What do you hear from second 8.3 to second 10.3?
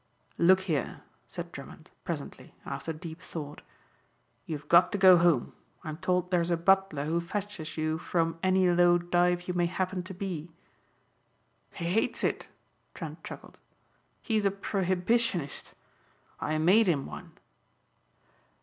any low dive you may happen to